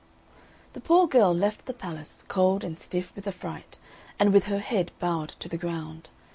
[0.73, 3.77] The poor girl left the palace, cold and stiff with affright,
[4.17, 6.09] and with her head bowed to the ground.